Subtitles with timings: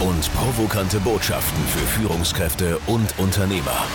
[0.00, 3.86] und provokante Botschaften für Führungskräfte und Unternehmer.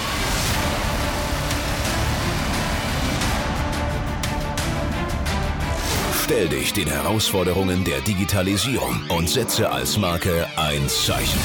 [6.24, 11.40] Stell dich den Herausforderungen der Digitalisierung und setze als Marke ein Zeichen.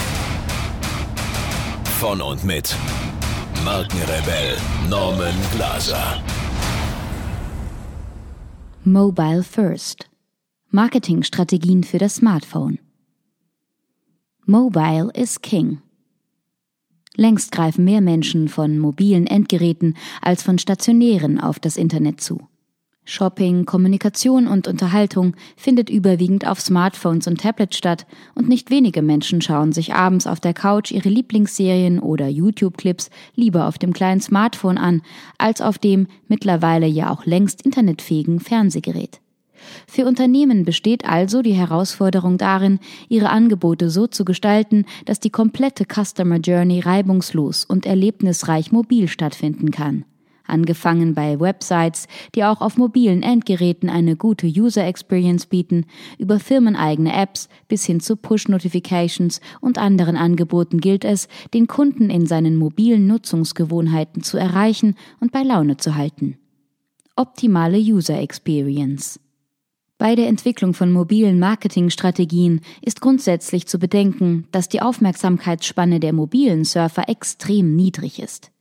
[1.98, 2.76] Von und mit
[3.64, 4.56] Markenrebell
[4.88, 6.22] Norman Glaser.
[8.84, 10.08] Mobile First.
[10.70, 12.78] Marketingstrategien für das Smartphone.
[14.50, 15.82] Mobile is King.
[17.16, 22.40] Längst greifen mehr Menschen von mobilen Endgeräten als von stationären auf das Internet zu.
[23.04, 29.42] Shopping, Kommunikation und Unterhaltung findet überwiegend auf Smartphones und Tablets statt und nicht wenige Menschen
[29.42, 34.78] schauen sich abends auf der Couch ihre Lieblingsserien oder YouTube-Clips lieber auf dem kleinen Smartphone
[34.78, 35.02] an,
[35.36, 39.20] als auf dem mittlerweile ja auch längst internetfähigen Fernsehgerät.
[39.86, 45.84] Für Unternehmen besteht also die Herausforderung darin, ihre Angebote so zu gestalten, dass die komplette
[45.84, 50.04] Customer Journey reibungslos und erlebnisreich mobil stattfinden kann.
[50.48, 55.84] Angefangen bei Websites, die auch auf mobilen Endgeräten eine gute User Experience bieten,
[56.16, 62.26] über firmeneigene Apps bis hin zu Push-Notifications und anderen Angeboten gilt es, den Kunden in
[62.26, 66.38] seinen mobilen Nutzungsgewohnheiten zu erreichen und bei Laune zu halten.
[67.14, 69.20] Optimale User Experience
[69.98, 76.64] bei der Entwicklung von mobilen Marketingstrategien ist grundsätzlich zu bedenken, dass die Aufmerksamkeitsspanne der mobilen
[76.64, 78.52] Surfer extrem niedrig ist.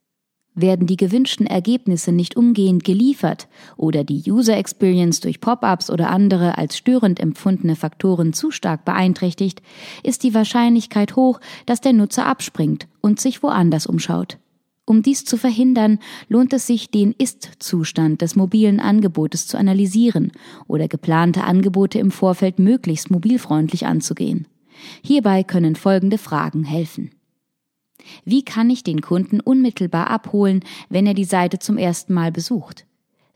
[0.55, 6.57] Werden die gewünschten Ergebnisse nicht umgehend geliefert oder die User Experience durch Pop-ups oder andere
[6.57, 9.61] als störend empfundene Faktoren zu stark beeinträchtigt,
[10.01, 14.39] ist die Wahrscheinlichkeit hoch, dass der Nutzer abspringt und sich woanders umschaut.
[14.89, 15.99] Um dies zu verhindern,
[16.29, 20.31] lohnt es sich, den Ist-Zustand des mobilen Angebotes zu analysieren
[20.65, 24.47] oder geplante Angebote im Vorfeld möglichst mobilfreundlich anzugehen.
[25.03, 27.11] Hierbei können folgende Fragen helfen.
[28.23, 32.85] Wie kann ich den Kunden unmittelbar abholen, wenn er die Seite zum ersten Mal besucht?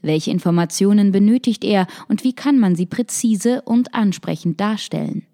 [0.01, 5.27] Welche Informationen benötigt er und wie kann man sie präzise und ansprechend darstellen?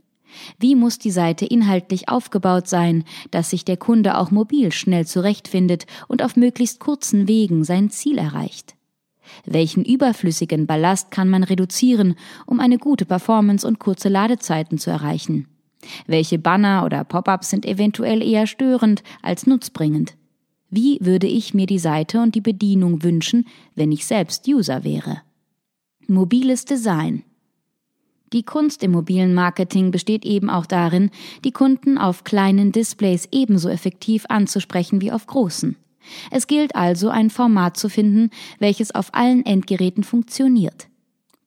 [0.59, 5.85] Wie muss die Seite inhaltlich aufgebaut sein, dass sich der Kunde auch mobil schnell zurechtfindet
[6.07, 8.75] und auf möglichst kurzen Wegen sein Ziel erreicht?
[9.45, 12.15] Welchen überflüssigen Ballast kann man reduzieren,
[12.45, 15.47] um eine gute Performance und kurze Ladezeiten zu erreichen?
[16.05, 20.15] Welche Banner oder Pop-ups sind eventuell eher störend als nutzbringend?
[20.69, 25.21] Wie würde ich mir die Seite und die Bedienung wünschen, wenn ich selbst User wäre?
[26.07, 27.23] Mobiles Design
[28.33, 31.11] die Kunst im mobilen Marketing besteht eben auch darin,
[31.45, 35.77] die Kunden auf kleinen Displays ebenso effektiv anzusprechen wie auf großen.
[36.31, 38.29] Es gilt also, ein Format zu finden,
[38.59, 40.87] welches auf allen Endgeräten funktioniert.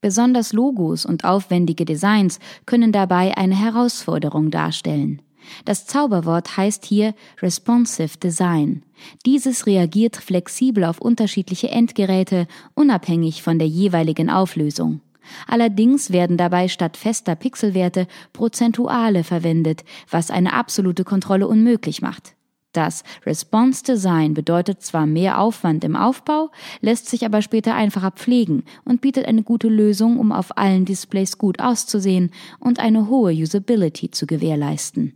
[0.01, 5.21] Besonders Logos und aufwendige Designs können dabei eine Herausforderung darstellen.
[5.65, 8.83] Das Zauberwort heißt hier Responsive Design.
[9.27, 15.01] Dieses reagiert flexibel auf unterschiedliche Endgeräte, unabhängig von der jeweiligen Auflösung.
[15.47, 22.35] Allerdings werden dabei statt fester Pixelwerte Prozentuale verwendet, was eine absolute Kontrolle unmöglich macht.
[22.73, 26.51] Das Response Design bedeutet zwar mehr Aufwand im Aufbau,
[26.81, 31.37] lässt sich aber später einfacher pflegen und bietet eine gute Lösung, um auf allen Displays
[31.37, 32.31] gut auszusehen
[32.61, 35.15] und eine hohe Usability zu gewährleisten.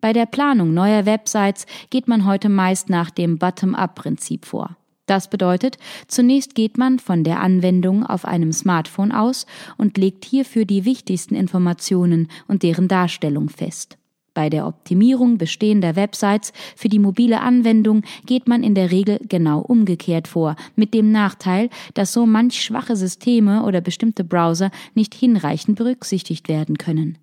[0.00, 4.76] Bei der Planung neuer Websites geht man heute meist nach dem Bottom-up-Prinzip vor.
[5.10, 5.76] Das bedeutet,
[6.06, 9.44] zunächst geht man von der Anwendung auf einem Smartphone aus
[9.76, 13.98] und legt hierfür die wichtigsten Informationen und deren Darstellung fest.
[14.34, 19.58] Bei der Optimierung bestehender Websites für die mobile Anwendung geht man in der Regel genau
[19.58, 25.76] umgekehrt vor, mit dem Nachteil, dass so manch schwache Systeme oder bestimmte Browser nicht hinreichend
[25.76, 27.18] berücksichtigt werden können.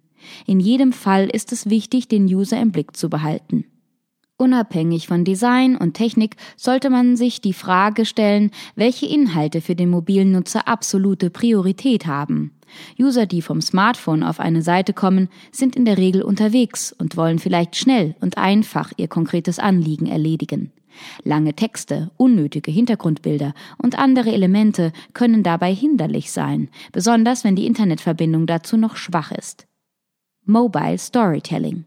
[0.46, 3.64] In jedem Fall ist es wichtig, den User im Blick zu behalten.
[4.40, 9.90] Unabhängig von Design und Technik sollte man sich die Frage stellen, welche Inhalte für den
[9.90, 12.52] mobilen Nutzer absolute Priorität haben.
[13.00, 17.40] User, die vom Smartphone auf eine Seite kommen, sind in der Regel unterwegs und wollen
[17.40, 20.72] vielleicht schnell und einfach ihr konkretes Anliegen erledigen.
[21.24, 28.46] Lange Texte, unnötige Hintergrundbilder und andere Elemente können dabei hinderlich sein, besonders wenn die Internetverbindung
[28.46, 29.66] dazu noch schwach ist.
[30.46, 31.86] Mobile Storytelling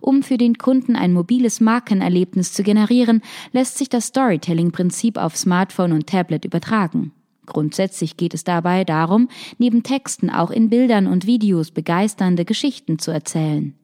[0.00, 3.22] um für den Kunden ein mobiles Markenerlebnis zu generieren,
[3.52, 7.12] lässt sich das Storytelling-Prinzip auf Smartphone und Tablet übertragen.
[7.46, 9.28] Grundsätzlich geht es dabei darum,
[9.58, 13.74] neben Texten auch in Bildern und Videos begeisternde Geschichten zu erzählen.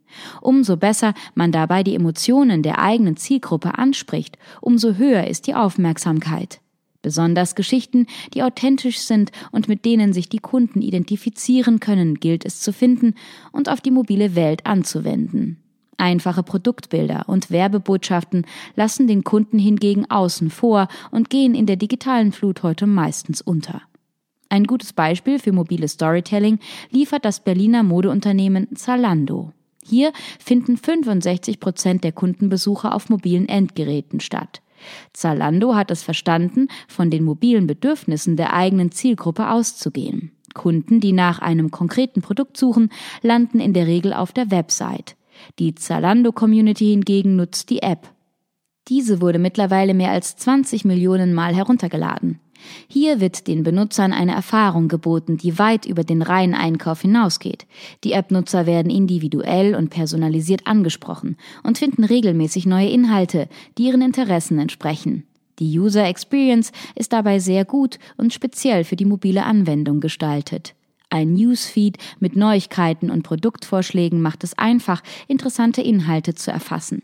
[0.41, 6.61] Umso besser man dabei die Emotionen der eigenen Zielgruppe anspricht, umso höher ist die Aufmerksamkeit.
[7.03, 12.61] Besonders Geschichten, die authentisch sind und mit denen sich die Kunden identifizieren können, gilt es
[12.61, 13.15] zu finden
[13.53, 15.63] und auf die mobile Welt anzuwenden.
[15.99, 22.33] Einfache Produktbilder und Werbebotschaften lassen den Kunden hingegen außen vor und gehen in der digitalen
[22.33, 23.83] Flut heute meistens unter.
[24.49, 26.59] Ein gutes Beispiel für mobiles Storytelling
[26.91, 29.53] liefert das Berliner Modeunternehmen Zalando.
[29.85, 34.61] Hier finden 65 Prozent der Kundenbesuche auf mobilen Endgeräten statt.
[35.13, 40.33] Zalando hat es verstanden, von den mobilen Bedürfnissen der eigenen Zielgruppe auszugehen.
[40.55, 42.91] Kunden, die nach einem konkreten Produkt suchen,
[43.23, 45.17] landen in der Regel auf der Website.
[45.59, 48.09] Die Zalando-Community hingegen nutzt die App.
[48.89, 52.41] Diese wurde mittlerweile mehr als 20 Millionen Mal heruntergeladen.
[52.89, 57.67] Hier wird den Benutzern eine Erfahrung geboten, die weit über den reinen Einkauf hinausgeht.
[58.05, 64.59] Die App-Nutzer werden individuell und personalisiert angesprochen und finden regelmäßig neue Inhalte, die ihren Interessen
[64.59, 65.25] entsprechen.
[65.59, 70.75] Die User Experience ist dabei sehr gut und speziell für die mobile Anwendung gestaltet.
[71.09, 77.03] Ein Newsfeed mit Neuigkeiten und Produktvorschlägen macht es einfach, interessante Inhalte zu erfassen.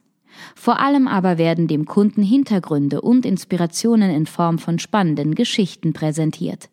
[0.55, 6.71] Vor allem aber werden dem Kunden Hintergründe und Inspirationen in Form von spannenden Geschichten präsentiert.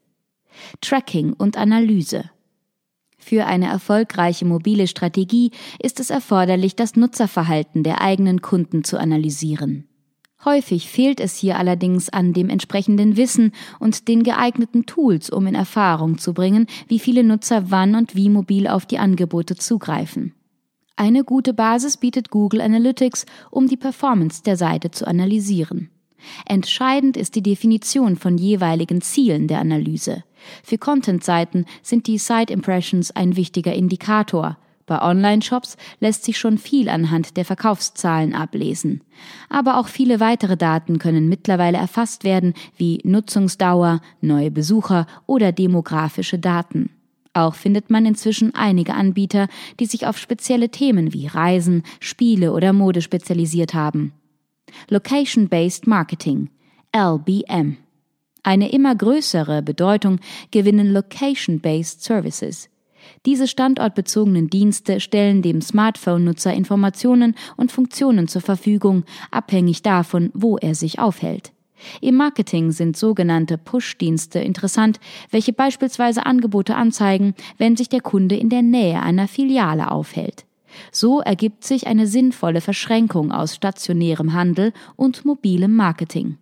[0.82, 2.30] Tracking und Analyse.
[3.18, 5.52] Für eine erfolgreiche mobile Strategie
[5.82, 9.89] ist es erforderlich, das Nutzerverhalten der eigenen Kunden zu analysieren.
[10.46, 15.56] Häufig fehlt es hier allerdings an dem entsprechenden Wissen und den geeigneten Tools, um in
[15.56, 20.34] Erfahrung zu bringen, wie viele Nutzer wann und wie mobil auf die Angebote zugreifen.
[20.96, 25.90] Eine gute Basis bietet Google Analytics, um die Performance der Seite zu analysieren.
[26.46, 30.24] Entscheidend ist die Definition von jeweiligen Zielen der Analyse.
[30.64, 34.58] Für Content-Seiten sind die Site Impressions ein wichtiger Indikator–
[34.90, 39.02] bei Online-Shops lässt sich schon viel anhand der Verkaufszahlen ablesen.
[39.48, 46.40] Aber auch viele weitere Daten können mittlerweile erfasst werden, wie Nutzungsdauer, neue Besucher oder demografische
[46.40, 46.90] Daten.
[47.34, 49.48] Auch findet man inzwischen einige Anbieter,
[49.80, 54.14] die sich auf spezielle Themen wie Reisen, Spiele oder Mode spezialisiert haben.
[54.90, 56.50] Location-Based Marketing
[56.96, 57.78] LBM.
[58.42, 60.20] Eine immer größere Bedeutung
[60.50, 62.70] gewinnen Location-Based Services.
[63.26, 70.76] Diese standortbezogenen Dienste stellen dem Smartphone-Nutzer Informationen und Funktionen zur Verfügung, abhängig davon, wo er
[70.76, 71.52] sich aufhält.
[72.02, 75.00] Im Marketing sind sogenannte Push-Dienste interessant,
[75.32, 80.46] welche beispielsweise Angebote anzeigen, wenn sich der Kunde in der Nähe einer Filiale aufhält.
[80.92, 86.38] So ergibt sich eine sinnvolle Verschränkung aus stationärem Handel und mobilem Marketing.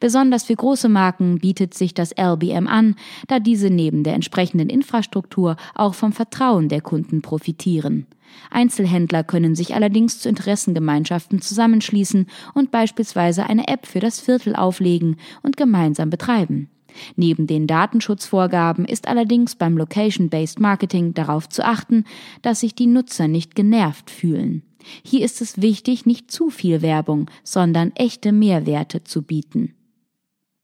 [0.00, 2.96] Besonders für große Marken bietet sich das LBM an,
[3.28, 8.06] da diese neben der entsprechenden Infrastruktur auch vom Vertrauen der Kunden profitieren.
[8.50, 15.16] Einzelhändler können sich allerdings zu Interessengemeinschaften zusammenschließen und beispielsweise eine App für das Viertel auflegen
[15.42, 16.68] und gemeinsam betreiben.
[17.16, 22.04] Neben den Datenschutzvorgaben ist allerdings beim Location-Based Marketing darauf zu achten,
[22.42, 24.62] dass sich die Nutzer nicht genervt fühlen.
[25.02, 29.74] Hier ist es wichtig, nicht zu viel Werbung, sondern echte Mehrwerte zu bieten.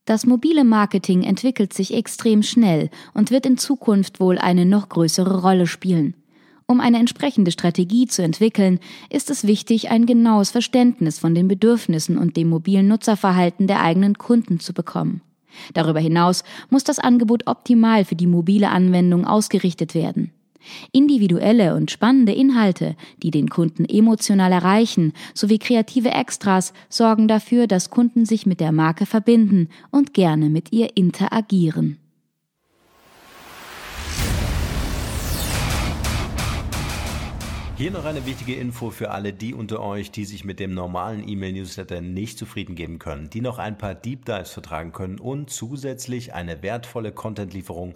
[0.05, 5.41] Das mobile Marketing entwickelt sich extrem schnell und wird in Zukunft wohl eine noch größere
[5.41, 6.15] Rolle spielen.
[6.65, 12.17] Um eine entsprechende Strategie zu entwickeln, ist es wichtig, ein genaues Verständnis von den Bedürfnissen
[12.17, 15.21] und dem mobilen Nutzerverhalten der eigenen Kunden zu bekommen.
[15.73, 20.31] Darüber hinaus muss das Angebot optimal für die mobile Anwendung ausgerichtet werden.
[20.91, 27.89] Individuelle und spannende Inhalte, die den Kunden emotional erreichen, sowie kreative Extras sorgen dafür, dass
[27.89, 31.97] Kunden sich mit der Marke verbinden und gerne mit ihr interagieren.
[37.79, 41.25] Hier noch eine wichtige Info für alle die unter euch, die sich mit dem normalen
[41.25, 46.33] E-Mail-Newsletter nicht zufrieden geben können, die noch ein paar Deep Dives vertragen können und zusätzlich
[46.33, 47.95] eine wertvolle Content-Lieferung